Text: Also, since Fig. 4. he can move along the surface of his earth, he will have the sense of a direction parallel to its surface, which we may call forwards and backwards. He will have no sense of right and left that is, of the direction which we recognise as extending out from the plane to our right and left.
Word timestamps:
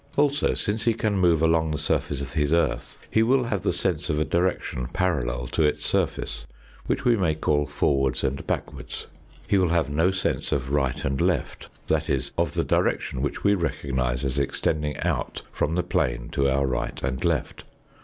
Also, 0.17 0.55
since 0.55 0.85
Fig. 0.85 0.93
4. 0.93 0.93
he 0.93 0.97
can 1.11 1.19
move 1.19 1.43
along 1.43 1.69
the 1.69 1.77
surface 1.77 2.21
of 2.21 2.33
his 2.33 2.51
earth, 2.53 2.97
he 3.11 3.21
will 3.21 3.43
have 3.43 3.61
the 3.61 3.71
sense 3.71 4.09
of 4.09 4.17
a 4.19 4.25
direction 4.25 4.87
parallel 4.87 5.45
to 5.45 5.61
its 5.61 5.85
surface, 5.85 6.47
which 6.87 7.05
we 7.05 7.15
may 7.15 7.35
call 7.35 7.67
forwards 7.67 8.23
and 8.23 8.47
backwards. 8.47 9.05
He 9.47 9.59
will 9.59 9.69
have 9.69 9.91
no 9.91 10.09
sense 10.09 10.51
of 10.51 10.71
right 10.71 11.05
and 11.05 11.21
left 11.21 11.69
that 11.85 12.09
is, 12.09 12.31
of 12.35 12.55
the 12.55 12.63
direction 12.63 13.21
which 13.21 13.43
we 13.43 13.53
recognise 13.53 14.25
as 14.25 14.39
extending 14.39 14.97
out 15.01 15.43
from 15.51 15.75
the 15.75 15.83
plane 15.83 16.29
to 16.29 16.49
our 16.49 16.65
right 16.65 16.99
and 17.03 17.23
left. 17.23 17.63